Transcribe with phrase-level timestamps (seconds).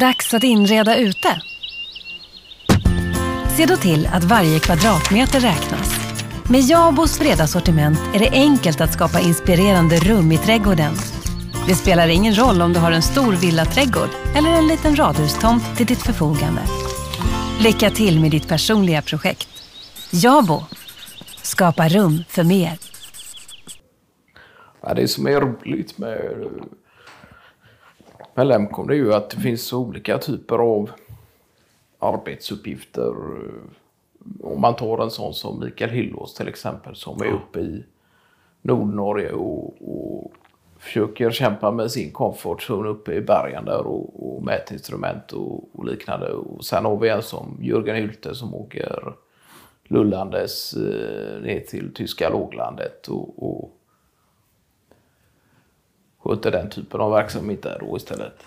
[0.00, 1.40] Dags att inreda ute.
[3.56, 5.90] Se då till att varje kvadratmeter räknas.
[6.50, 10.94] Med Jabos breda sortiment är det enkelt att skapa inspirerande rum i trädgården.
[11.68, 15.86] Det spelar ingen roll om du har en stor villaträdgård eller en liten radhustomt till
[15.86, 16.62] ditt förfogande.
[17.60, 19.48] Lycka till med ditt personliga projekt.
[20.10, 20.62] Jabo.
[21.42, 22.78] Skapa rum för mer.
[24.82, 26.48] Ja, det som är roligt med, eh,
[28.36, 30.90] med Lemcon det är ju att det finns olika typer av
[31.98, 33.14] arbetsuppgifter.
[34.42, 37.84] Om man tar en sån som Mikael Hillås till exempel som är uppe i
[38.62, 40.32] Nordnorge och, och
[40.78, 45.84] försöker kämpa med sin comfort zone uppe i bergen där och, och mätinstrument och, och
[45.84, 46.32] liknande.
[46.32, 49.14] Och sen har vi en som Jörgen Hylte som åker
[49.84, 53.75] lullandes eh, ner till tyska låglandet och, och
[56.26, 58.42] sköter den typen av verksamhet där då istället.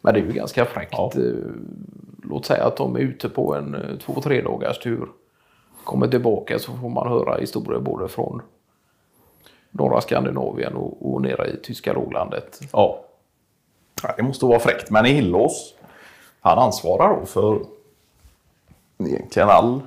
[0.00, 0.92] Men det är ju ganska fräckt.
[0.92, 1.12] Ja.
[1.16, 1.22] Eh,
[2.22, 5.08] Låt säga att de är ute på en eh, två, tre dagars tur.
[5.84, 8.42] Kommer tillbaka så får man höra historier både från
[9.70, 12.60] norra Skandinavien och, och nere i tyska låglandet.
[12.72, 13.04] Ja.
[14.02, 14.14] ja.
[14.16, 14.90] Det måste vara fräckt.
[14.90, 15.74] Men i Hillås,
[16.40, 17.60] han ansvarar då för
[18.98, 19.80] egentligen all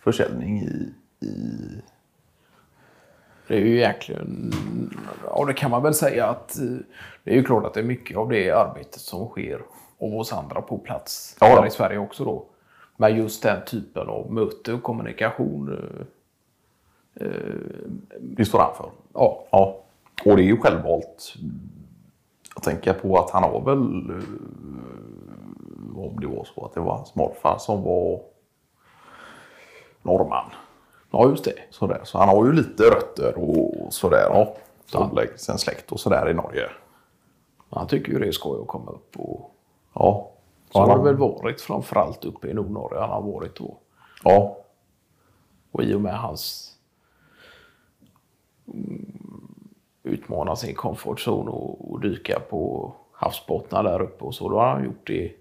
[0.00, 0.92] försäljning i,
[1.26, 1.32] i
[3.48, 4.52] Det är ju egentligen,
[5.24, 6.64] ja det kan man väl säga att eh,
[7.24, 9.60] det är ju klart att det är mycket av det arbetet som sker
[10.00, 11.46] av oss andra på plats Ja.
[11.46, 12.44] här i Sverige också då.
[12.96, 15.78] Men just den typen av möte och kommunikation.
[17.20, 17.26] eh,
[18.20, 18.90] det står han för.
[19.14, 19.76] Ja, Ja.
[20.24, 21.34] Och det är ju självvalt.
[22.54, 24.24] Jag tänker på att han har väl, eh,
[25.98, 28.20] om det var så att det var hans morfar som var
[30.02, 30.50] norrman.
[31.10, 31.54] Ja just det.
[31.70, 32.00] Sådär.
[32.04, 34.26] Så han har ju lite rötter och sådär.
[34.30, 34.54] Ja.
[34.86, 36.70] Så sen släkt och sådär i Norge.
[37.70, 39.52] Han tycker ju det är skoj att komma upp och
[39.94, 40.30] Ja.
[40.70, 43.76] så han har väl varit framförallt uppe i Nordnorge han har varit då.
[44.24, 44.56] Ja.
[45.72, 46.72] Och i och med hans
[48.74, 49.06] mm,
[50.02, 54.48] utmana sin comfort zone och, och dyka på havsbottnar där uppe och så.
[54.48, 55.32] Då har han gjort det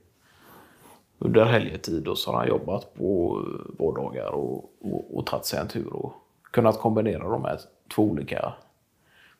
[1.19, 3.41] under helgetid och så har han jobbat på
[3.79, 6.13] vardagar och, och, och tagit sig en tur och
[6.51, 7.59] kunnat kombinera de här
[7.95, 8.53] två olika,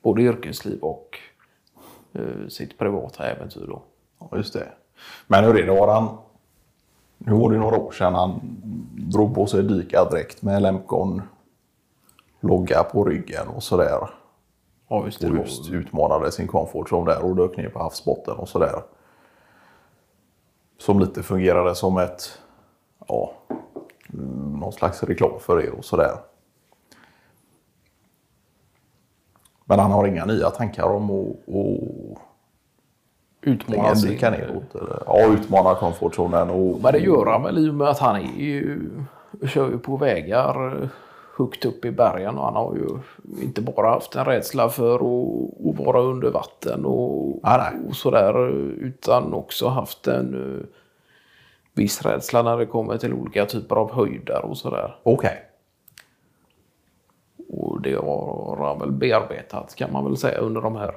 [0.02, 1.20] både yrkesliv och
[2.14, 3.66] eh, sitt privata äventyr.
[3.68, 3.82] Då.
[4.20, 4.68] Ja, just det.
[5.28, 5.80] Men hur är det?
[5.80, 6.18] Har han...
[7.18, 8.40] Nu var det några år sedan han
[8.94, 11.22] drog på sig dykardräkt med Lemcon
[12.40, 14.10] logga på ryggen och sådär.
[14.88, 18.50] Ja, just Och just utmanade sin comfort zone där och dök ner på havsbotten och
[18.50, 18.82] sådär.
[20.78, 22.40] Som lite fungerade som ett,
[23.08, 23.34] ja,
[24.14, 26.12] mm, någon slags reklam för er och sådär.
[29.66, 32.22] Men han har inga nya tankar om att, att
[33.42, 34.76] Utmana sin- neråt?
[34.76, 36.82] eller- Ja, utmana comfortzonen och...
[36.82, 38.80] Men det gör han väl i och med att han är ju,
[39.48, 40.90] kör ju på vägar eh,
[41.38, 42.90] högt upp i bergen och han har ju
[43.44, 47.74] inte bara haft en rädsla för att, att vara under vatten och, nej.
[47.90, 48.48] och sådär
[48.82, 50.66] utan också haft en eh,
[51.74, 54.96] viss rädsla när det kommer till olika typer av höjder och sådär.
[55.04, 55.46] Okej.
[57.50, 60.96] Och det har han väl bearbetat kan man väl säga under de här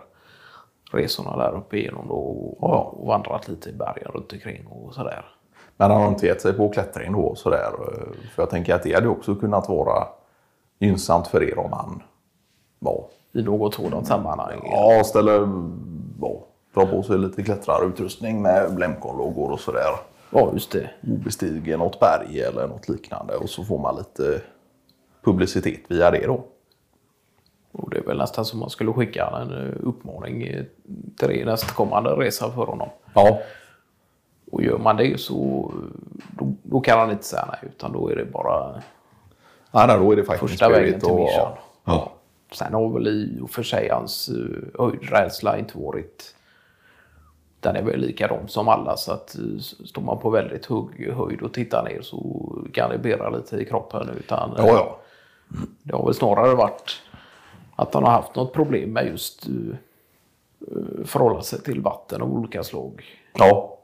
[0.92, 5.24] resorna där uppe igenom då och, och vandrat lite i bergen runt omkring och sådär.
[5.76, 7.70] Men han har inte gett sig på klättring då och sådär?
[7.80, 10.08] eh, För jag tänker att det hade också kunnat vara
[10.78, 12.02] gynnsamt för er om han
[12.78, 14.60] var I något sådant sammanhang.
[14.64, 15.48] Ja, ställer,
[16.20, 16.44] ja,
[16.74, 19.90] drar på sig lite klättrarutrustning med Blemcon-loggor och sådär.
[20.30, 20.90] Ja, just det.
[21.02, 24.42] Och bestiger något berg eller något liknande och så får man lite
[25.24, 26.44] publicitet via det då.
[27.72, 30.64] Och det är väl nästan som man skulle skicka en eh, uppmaning eh,
[31.18, 32.88] till det nästkommande resa för honom.
[33.14, 33.38] Ja,
[34.52, 35.72] Och gör man det så
[36.38, 38.82] då, då kan han inte säga nej utan då är det bara
[39.70, 41.48] ja nej, då är det faktiskt första vägen spirit till och- mission.
[41.84, 42.12] Ja.
[42.52, 44.30] Sen har väl i och för sig hans
[44.78, 46.34] höjdrädsla inte varit
[47.60, 51.42] den är väl likadan som alla så att eh, står man på väldigt hög höjd
[51.42, 54.08] och tittar ner så kan det bera lite i kroppen.
[54.18, 54.98] Utan, Ja, ja.
[55.82, 57.02] Det har väl snarare varit
[57.76, 59.74] att han har haft något problem med just uh,
[61.04, 63.04] förhålla sig till vatten av olika slag.
[63.34, 63.78] Ja.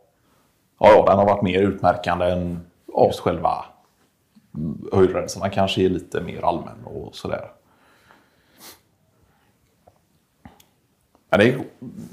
[0.78, 2.60] Ja, ja, den har varit mer utmärkande än
[3.06, 3.64] just själva
[4.92, 5.50] höjdrädslan.
[5.50, 7.50] Kanske är lite mer allmän och sådär.
[11.30, 11.64] Men det är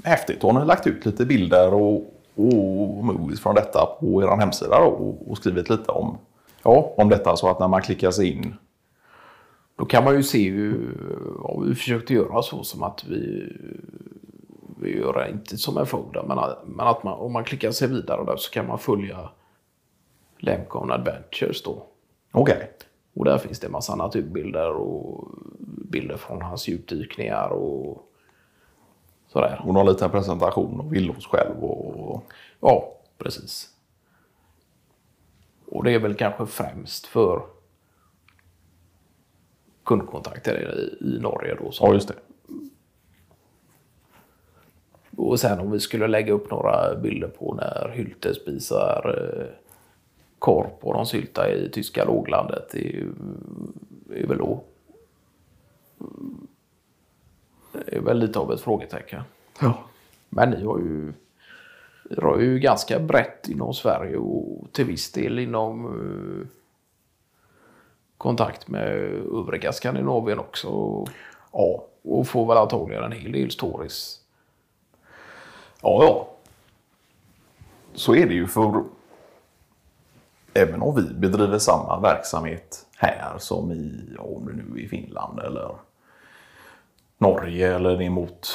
[0.04, 0.42] häftigt.
[0.42, 1.94] Hon har lagt ut lite bilder och,
[2.34, 6.18] och movies från detta på er hemsida och, och skrivit lite om,
[6.64, 7.36] Ja, om detta.
[7.36, 8.54] Så att när man klickar sig in
[9.76, 10.96] då kan man ju se hur
[11.42, 13.52] ja, vi försökte göra så som att vi,
[14.80, 16.38] vi gör inte som en folder, men,
[16.76, 19.30] men att man, om man klickar sig vidare där så kan man följa
[20.38, 21.86] Lemcon Adventures då.
[22.32, 22.70] Okej.
[23.14, 25.28] Och där finns det en massa naturbilder och
[25.90, 28.08] bilder från hans djupdykningar och
[29.28, 29.62] sådär.
[29.64, 32.24] Och någon liten presentation av Willås själv och...
[32.60, 33.68] Ja, precis.
[35.66, 37.42] Och det är väl kanske främst för
[39.84, 41.72] kundkontakter i, i Norge då.
[41.72, 41.84] Så.
[41.84, 42.14] Ja, just det.
[45.16, 49.71] Och sen om vi skulle lägga upp några bilder på när Hylte spisar eh,
[50.42, 52.68] korp och de syltar i tyska låglandet.
[52.72, 53.14] Det är, ju-
[54.14, 54.64] är väl då
[57.72, 59.22] det är väl lite av ett frågetecken.
[59.60, 59.78] Ja.
[60.28, 61.12] Men ni har ju,
[62.22, 66.46] har ju ganska brett inom Sverige och till viss del inom eh,
[68.18, 68.86] kontakt med
[69.34, 70.68] övriga Skandinavien också.
[71.52, 71.84] Ja.
[72.02, 74.20] Och får väl antagligen en hel del stories.
[75.82, 76.28] Ja, ja.
[77.94, 78.84] Så är det ju för
[80.54, 85.38] även om vi bedriver samma verksamhet här som i, om det nu är i Finland
[85.38, 85.76] eller
[87.18, 88.48] Norge eller ner mot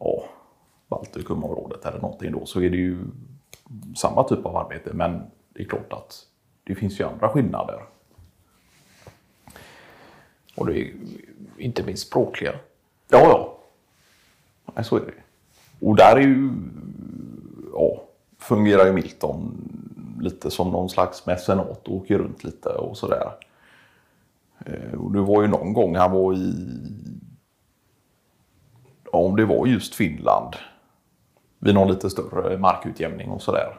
[0.00, 0.24] ja,
[0.88, 2.98] Baltikumområdet eller någonting då så är det ju
[3.96, 6.26] samma typ av arbete men det är klart att
[6.64, 7.82] det finns ju andra skillnader.
[10.56, 10.94] Och det är
[11.58, 12.52] inte minst språkliga.
[13.08, 13.58] Ja, ja.
[14.74, 15.12] Nej, så är det.
[15.86, 16.50] Och där är ju,
[17.72, 18.02] ja,
[18.38, 19.68] fungerar ju Milton
[20.22, 23.30] lite som någon slags mecenat och åker runt lite och sådär.
[24.66, 26.54] Eh, och det var ju någon gång han var i,
[29.12, 30.56] ja, om det var just Finland,
[31.58, 33.78] vid någon lite större markutjämning och sådär.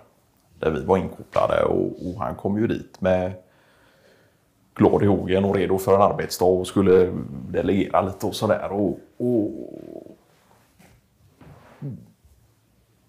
[0.60, 3.34] Där vi var inkopplade och, och han kom ju dit med
[4.76, 7.14] glad i hågen och redo för en arbetsdag och skulle
[7.50, 8.72] delegera lite och sådär.
[8.72, 9.50] Och, och...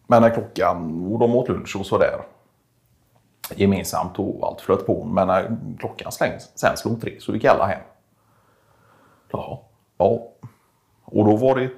[0.06, 2.20] Men när klockan, och de åt lunch och sådär
[3.58, 5.04] gemensamt och allt flöt på.
[5.04, 7.80] Men när klockan slängs, sen slog tre så gick alla hem.
[9.32, 9.58] Jaha.
[9.96, 10.28] Ja.
[11.04, 11.70] Och då var det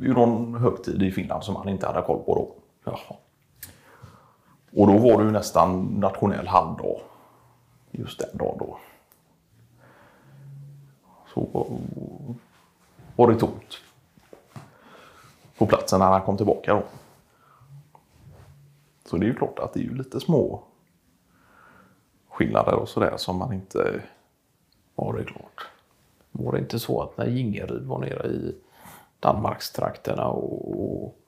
[0.00, 2.54] ju någon högtid i Finland som han inte hade koll på då.
[2.84, 3.16] Jaha.
[4.76, 7.00] Och då var det ju nästan nationell halvdag
[7.90, 8.78] just den dagen då.
[11.34, 11.66] Så
[13.16, 13.78] var det tomt
[15.58, 16.82] på platsen när han kom tillbaka då.
[19.04, 20.62] Så det är ju klart att det är ju lite små
[22.32, 24.02] skillnader och sådär som man inte...
[24.96, 25.66] Ja, det är klart.
[26.32, 28.54] Var det inte så att när Gingeryd var nere i
[29.20, 31.18] Danmarkstrakterna och, och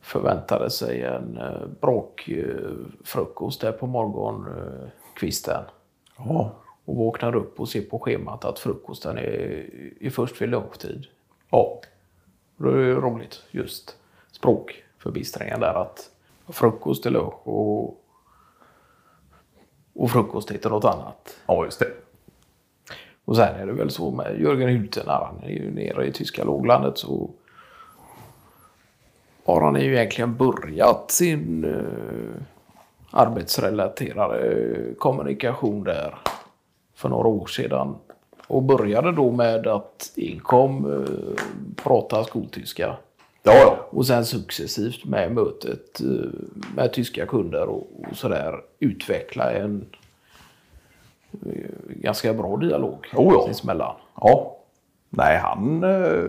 [0.00, 5.64] förväntade sig en eh, brakfrukost där på morgonkvisten
[6.16, 6.50] Ja.
[6.84, 9.70] och vaknar upp och ser på schemat att frukosten är,
[10.00, 11.06] är först vid lunchtid.
[11.50, 11.80] Ja.
[12.56, 13.96] Det är roligt, just
[14.32, 16.10] språkförbistringen där att
[16.48, 18.04] frukost är lunch och,
[19.94, 21.36] och frukost heter något annat.
[21.46, 21.90] Ja, just det.
[23.24, 26.12] Och sen är det väl så med Jörgen Hylte när han är ju nere i
[26.12, 27.30] tyska låglandet så
[29.44, 32.42] har han ju egentligen börjat sin eh,
[33.10, 36.14] arbetsrelaterade kommunikation där
[36.94, 37.94] för några år sedan.
[38.46, 41.44] Och började då med att Inkom eh,
[41.84, 42.96] prata skoltyska.
[43.42, 43.86] Ja, ja.
[43.90, 46.06] Och sen successivt med mötet eh,
[46.76, 49.86] med tyska kunder och, och sådär utveckla en
[51.46, 53.44] eh, ganska bra dialog Oh ja.
[53.46, 53.96] sinsemellan.
[54.20, 54.56] Ja.
[55.10, 55.84] Nej, han...
[55.84, 56.24] eh,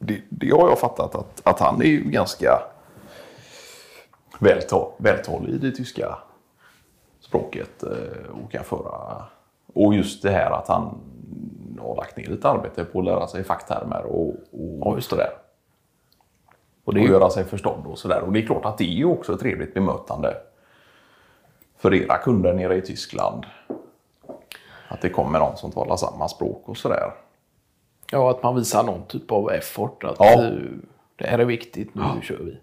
[0.00, 2.62] Det, det har jag fattat att, att han är ju ganska
[4.38, 6.18] vältal, vältalig i det tyska
[7.20, 7.82] språket
[8.42, 9.22] och kan föra...
[9.74, 11.00] Och just det här att han
[11.80, 15.30] har lagt ner lite arbete på att lära sig facktermer och, och Ja, sådär.
[16.84, 18.20] Och det Och är ju, göra sig förstådd och sådär.
[18.22, 20.36] Och det är klart att det är ju också ett trevligt bemötande
[21.76, 23.46] för era kunder nere i Tyskland.
[24.88, 27.12] Att det kommer någon som talar samma språk och sådär.
[28.12, 30.04] ja, att man visar någon typ av effort.
[30.04, 30.50] Att Ja.
[31.16, 32.58] det här är viktigt, nu kör vi.